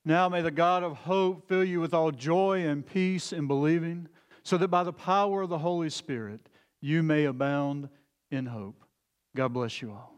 Now 0.05 0.27
may 0.27 0.41
the 0.41 0.51
God 0.51 0.83
of 0.83 0.97
hope 0.97 1.47
fill 1.47 1.63
you 1.63 1.79
with 1.79 1.93
all 1.93 2.11
joy 2.11 2.65
and 2.67 2.85
peace 2.85 3.31
in 3.31 3.47
believing, 3.47 4.09
so 4.43 4.57
that 4.57 4.67
by 4.67 4.83
the 4.83 4.91
power 4.91 5.43
of 5.43 5.49
the 5.49 5.59
Holy 5.59 5.89
Spirit 5.89 6.41
you 6.81 7.01
may 7.01 7.25
abound 7.25 7.87
in 8.29 8.47
hope. 8.47 8.83
God 9.35 9.53
bless 9.53 9.81
you 9.81 9.91
all. 9.91 10.12